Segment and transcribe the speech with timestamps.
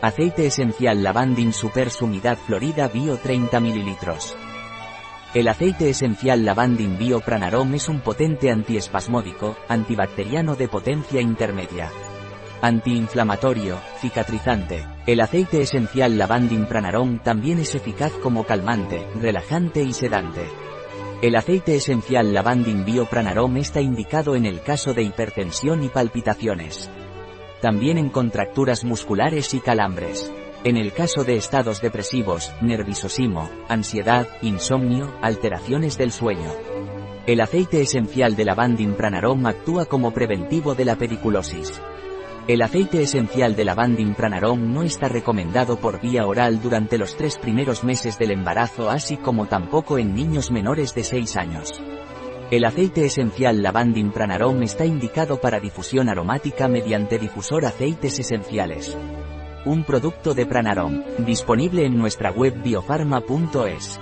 [0.00, 3.96] Aceite esencial Lavandin Super Sumidad Florida Bio 30 ml.
[5.34, 11.90] El aceite esencial Lavandin Bio Pranarom es un potente antiespasmódico, antibacteriano de potencia intermedia.
[12.62, 14.86] Antiinflamatorio, cicatrizante.
[15.04, 20.46] El aceite esencial Lavandin Pranarom también es eficaz como calmante, relajante y sedante.
[21.22, 26.88] El aceite esencial Lavandin Bio Pranarom está indicado en el caso de hipertensión y palpitaciones
[27.60, 30.32] también en contracturas musculares y calambres.
[30.64, 36.50] En el caso de estados depresivos, nerviosismo, ansiedad, insomnio, alteraciones del sueño.
[37.26, 41.80] El aceite esencial de lavandin pranarom actúa como preventivo de la pediculosis.
[42.48, 47.36] El aceite esencial de lavandin pranarom no está recomendado por vía oral durante los tres
[47.38, 51.82] primeros meses del embarazo así como tampoco en niños menores de 6 años.
[52.50, 58.96] El aceite esencial Lavandin Pranarom está indicado para difusión aromática mediante difusor aceites esenciales.
[59.66, 64.00] Un producto de Pranarom, disponible en nuestra web biofarma.es.